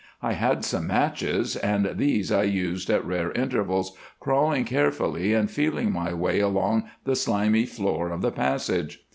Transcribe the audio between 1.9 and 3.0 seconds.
these I used